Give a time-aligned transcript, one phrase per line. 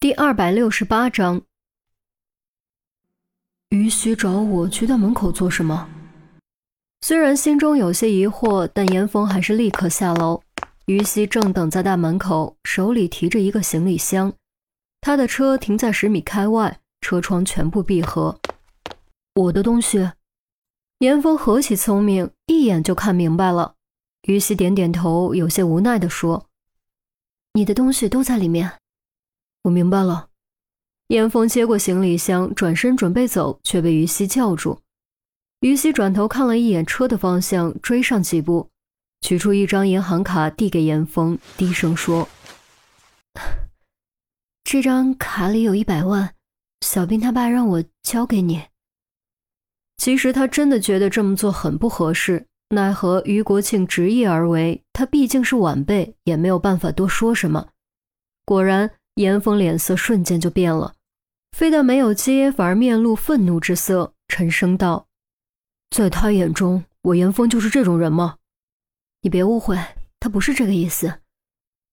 [0.00, 1.42] 第二百六十八章，
[3.70, 5.88] 于西找我去大门口做什么？
[7.00, 10.40] 虽然心中有些疑惑，但严峰还是立刻下楼。
[10.86, 14.32] 于西正等在大门口，手里提着一个行李箱。
[15.00, 18.38] 他的车停在十米开外，车窗全部闭合。
[19.34, 20.12] 我的东西，
[21.00, 23.74] 严峰何其聪明，一眼就看明白了。
[24.28, 26.46] 于西点点头，有些无奈地说
[27.54, 28.74] ：“你的东西都在里面。”
[29.62, 30.28] 我明白了。
[31.08, 34.78] 严峰接过行李箱，转身准备走，却被于西叫住。
[35.60, 38.68] 于西转头看了一眼车的方向，追上几步，
[39.22, 42.28] 取出一张银行卡递给严峰，低声说
[44.64, 46.34] ：“这张卡里有一百万，
[46.82, 48.64] 小兵他爸让我交给你。”
[49.96, 57.70] 其实他真的觉得这么做很不合适，奈何于国庆执意而为，他毕竟是晚辈，也没有办法多说什么。
[58.44, 58.90] 果然。
[59.18, 60.94] 严峰脸色瞬间就变了，
[61.50, 65.08] 非但没有接，反而面露愤怒之色，沉声道
[65.90, 68.38] ：“在他眼中，我严峰就是这种人吗？
[69.22, 69.76] 你别误会，
[70.20, 71.20] 他不是这个意思，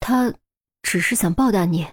[0.00, 0.32] 他
[0.80, 1.88] 只是想报答你。”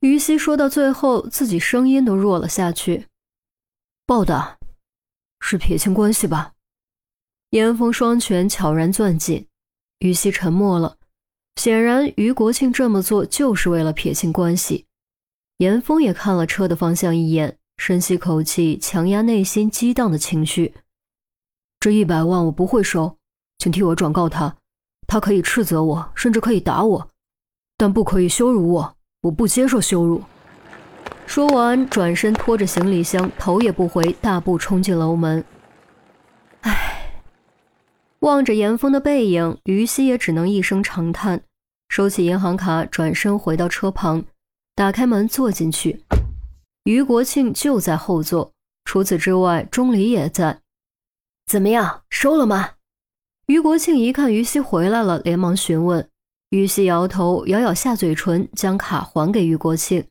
[0.00, 3.06] 于西说到最后，自己声音都弱了下去。
[4.04, 4.58] “报答，
[5.40, 6.52] 是撇清关系吧？”
[7.48, 9.48] 严峰双拳悄然攥紧，
[10.00, 10.97] 于西沉默了。
[11.58, 14.86] 显然，于国庆这么做就是为了撇清关系。
[15.56, 20.72] 严峰也看了车的方向一眼，深吸口气，强压内心激荡的情绪。
[21.80, 23.16] 这一百万我不会收，
[23.58, 24.54] 请替我转告他，
[25.08, 27.10] 他可以斥责我，甚至可以打我，
[27.76, 30.22] 但不可以羞辱我，我不接受羞辱。
[31.26, 35.44] 说完，转身拖着行李箱，头也不回，大步冲进楼门。
[36.60, 37.20] 唉，
[38.20, 41.42] 望着严峰的背影，于西也只能一声长叹。
[41.88, 44.24] 收起银行卡，转身回到车旁，
[44.74, 46.04] 打开门坐进去。
[46.84, 48.52] 于国庆就在后座。
[48.84, 50.60] 除此之外，钟离也在。
[51.46, 52.70] 怎么样，收了吗？
[53.46, 56.08] 于国庆一看于西回来了，连忙询问。
[56.50, 60.06] 于西摇头，咬咬下嘴唇，将卡还给于国庆。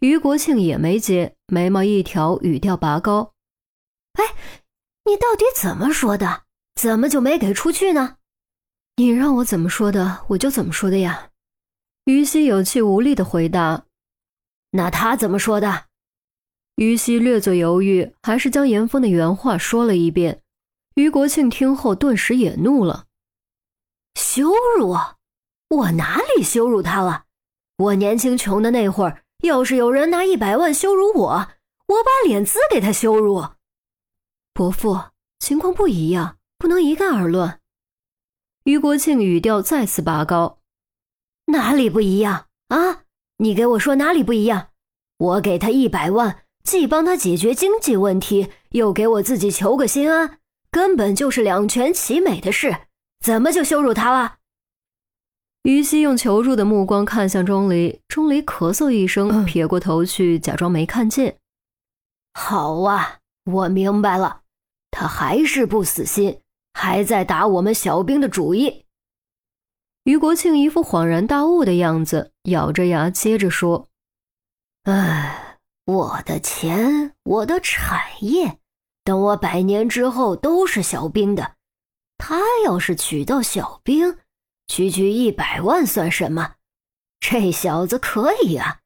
[0.00, 3.32] 于国庆也没接，眉毛一挑，语调拔高
[4.14, 4.24] ：“哎，
[5.04, 6.42] 你到底怎么说的？
[6.74, 8.16] 怎么就没给出去呢？”
[9.00, 11.30] 你让我怎么说的，我就怎么说的呀。
[12.04, 13.86] 于西有气无力的回答。
[14.72, 15.84] 那他怎么说的？
[16.76, 20.42] 于西略作犹豫，还是将严峰的原话说了一遍。
[20.96, 23.06] 于国庆听后顿时也怒了。
[24.16, 24.94] 羞辱？
[25.70, 27.24] 我哪里羞辱他了？
[27.78, 31.48] 我年轻穷的那会儿，要是有人拿一百万羞辱我，
[31.86, 33.46] 我把脸子给他羞辱。
[34.52, 35.04] 伯父，
[35.38, 37.59] 情况不一样，不能一概而论。
[38.70, 40.58] 于国庆语调再次拔高
[41.50, 43.02] ：“哪里不一样啊？
[43.38, 44.68] 你给我说哪里不一样？
[45.18, 50.38] 我给他一百万，既帮他解决经济问题，又给我自己求个心安，
[50.70, 52.76] 根本就是两全其美的事，
[53.18, 54.36] 怎么就羞辱他了？”
[55.64, 61.38] 于西用求助的目光看向钟离，钟离咳嗽一声，撇过头去，假装没看见。
[62.32, 64.42] “好啊，我明白了，
[64.92, 66.38] 他还是不死心。”
[66.80, 68.86] 还在打我们小兵的主意。
[70.04, 73.88] 于国庆一副恍然大悟的样子，咬着牙接着说
[74.88, 78.60] ：“哎，我的钱，我的产业，
[79.04, 81.56] 等我百年之后都是小兵的。
[82.16, 84.16] 他要是娶到小兵，
[84.66, 86.54] 区区一百万算什么？
[87.20, 88.80] 这小子可以啊，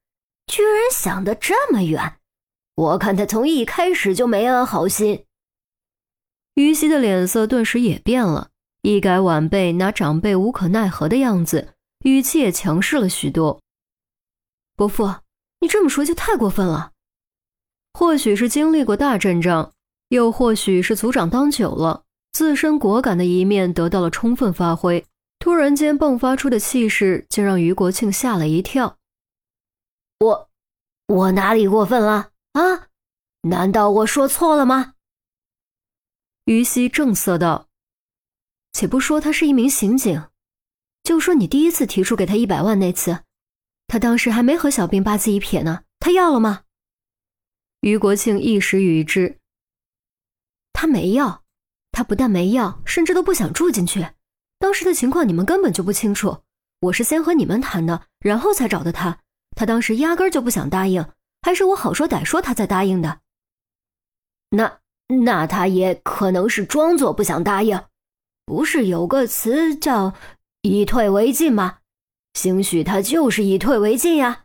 [0.49, 2.16] 居然想得这么远。
[2.75, 5.26] 我看他从一开始就没安好心。”
[6.54, 8.50] 于西的脸色顿时也变了，
[8.82, 13.60] 一改晚辈拿长辈无可奈何的样子，语气也强势了许多。
[14.76, 15.14] 伯父，
[15.60, 16.93] 你这么说就太过分了。
[17.93, 19.72] 或许是经历过大阵仗，
[20.09, 25.04] 又或许是族长当久了，自身果敢的一面得到了充分发挥。
[25.38, 28.97] 突然间迸发出的气势，竟让于国庆吓了一跳。
[30.20, 30.49] 我，
[31.08, 32.88] 我哪里过分了啊？
[33.43, 34.94] 难道我说错了吗？
[36.44, 37.69] 于西正色道
[38.75, 40.29] ：“且不说他是一名刑警，
[41.02, 43.25] 就说你第一次提出给他一百万那次，
[43.87, 46.64] 他当时还没和小兵八字一撇呢，他要了吗？”
[47.81, 49.41] 于国庆一时语之
[50.75, 51.44] ：“他没要，
[51.93, 54.06] 他不但没要，甚至都不想住进去。
[54.58, 56.43] 当时的情况你们根本就不清楚，
[56.81, 59.20] 我是先和你们谈的，然后才找的他。
[59.56, 61.11] 他当时压根就不想答应，
[61.41, 63.23] 还是我好说歹说他才答应的。
[64.50, 67.81] 那……”那他也可能是装作不想答应，
[68.47, 70.15] 不是有个词叫
[70.62, 71.79] “以退为进”吗？
[72.33, 74.45] 兴许他就是以退为进呀。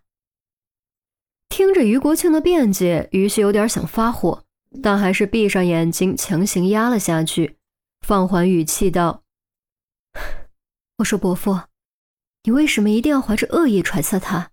[1.47, 4.43] 听着于国庆的辩解，于西有点想发火，
[4.83, 7.55] 但还是闭上眼睛，强行压了下去，
[8.05, 9.23] 放缓语气道
[10.99, 11.61] ：“我说伯父，
[12.43, 14.51] 你为什么一定要怀着恶意揣测他？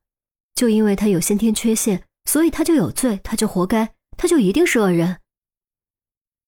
[0.55, 5.19] 就因为他有先天缺陷，所以他就有罪，他就活该，他就一定是恶人？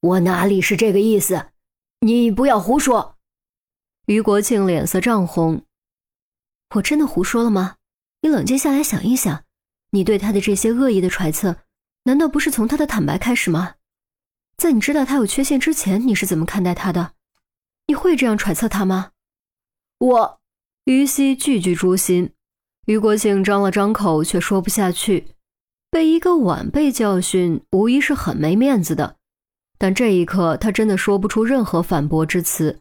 [0.01, 1.47] 我哪里是这个意思？
[2.01, 3.17] 你不要胡说！”
[4.07, 5.65] 于国庆脸色涨红。
[6.77, 7.77] 我真的胡说了吗？
[8.21, 9.45] 你冷静下来想一想，
[9.91, 11.57] 你对他的这些恶意的揣测，
[12.05, 13.75] 难道不是从他的坦白开始吗？
[14.57, 17.13] 在你知道他有缺陷之前，你是怎么看待他的？
[17.87, 19.11] 你会这样揣测他吗？
[19.99, 20.41] 我，
[20.85, 22.33] 于西句句诛心。
[22.87, 25.35] 于国庆张了张口，却说不下去。
[25.91, 29.18] 被一个晚辈教训，无疑是很没面子的。
[29.79, 32.81] 但这一刻，他真的说不出任何反驳之词，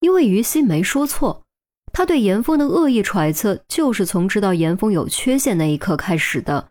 [0.00, 1.42] 因为于西没说错。
[1.92, 6.68] 他对严峰的恶意揣测，就是从知道严峰有缺陷那一刻开始的。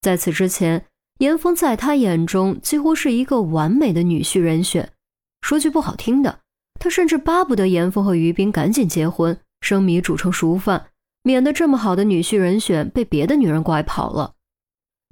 [0.00, 0.86] 在此之前，
[1.18, 4.92] 严峰在他眼中几乎是一个完美的女婿人选。
[5.40, 6.38] 说句不好听的，
[6.78, 10.90] 他甚至巴不得严峰和于冰赶紧结婚，生米煮成熟饭，
[11.24, 14.34] 免得这么好的女婿人选被别的女人拐跑了。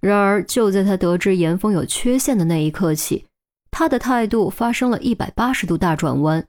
[0.00, 3.26] 然而，就在他得知严峰有缺陷的那一刻起，
[3.70, 6.46] 他的态度发生了一百八十度大转弯。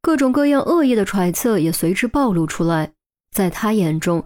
[0.00, 2.92] 各种各样恶意的揣测也随之暴露出来，
[3.30, 4.24] 在他眼中，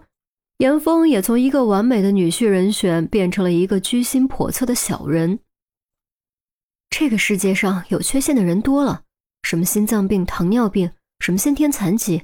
[0.57, 5.39] 严峰也从一个完美的女婿人选变成了一个居心叵测的小人。
[6.89, 9.03] 这个世界上有缺陷的人多了，
[9.43, 10.89] 什么心脏病、糖尿病，
[11.19, 12.23] 什么先天残疾，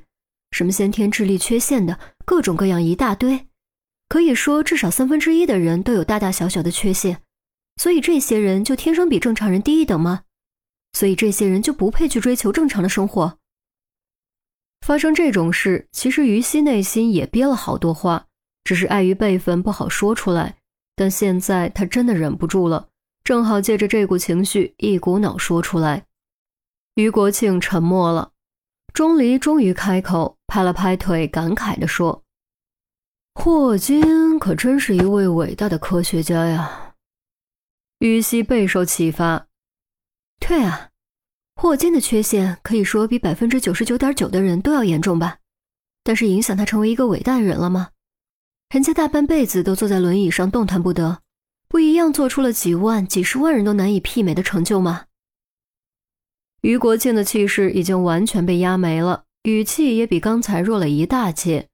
[0.52, 3.48] 什么先天智力缺陷的，各种各样一大堆。
[4.10, 7.23] 可以说，至少三分之一的人都有大大小小的缺陷，
[7.78, 10.24] 所以这些人就天生比正常人低一等吗？
[10.94, 13.38] 所以这些人就不配去追求正常的生活？
[14.86, 18.28] 发生这种事，其实于西内心也憋了好多话，
[18.64, 20.58] 只是碍于辈分不好说出来。
[20.96, 22.90] 但现在他真的忍不住了，
[23.24, 26.06] 正好借着这股情绪，一股脑说出来。
[26.96, 28.32] 于国庆沉默了，
[28.94, 32.22] 钟离终于开口，拍了拍腿，感慨地说
[33.34, 36.93] ：“霍金可真是一位伟大的科学家呀。”
[38.04, 39.48] 于西备受启发，
[40.38, 40.90] 对啊。
[41.56, 45.38] 霍金的缺陷可以说比百分之九十九点九的人都要严重吧，
[46.04, 47.92] 但是影响他成为一个伟大的人了吗？
[48.72, 51.22] 人家大半辈子都坐在轮椅上动弹不得，
[51.70, 55.06] 不一样做出了几万、几十万人都难以媲美的成就吗？
[56.60, 61.70] 于国庆的气势已经完全被压没了，语气也比刚才弱了一大截。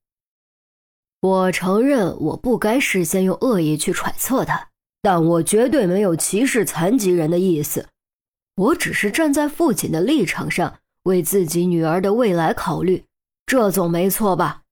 [1.21, 4.69] 我承认我不该事先用恶意去揣测他，
[5.01, 7.87] 但我绝对没有歧视残疾人的意思。
[8.55, 13.05] 我只是站在父亲的立场上，为自己女儿的未来考虑，
[13.45, 14.63] 这总没错吧？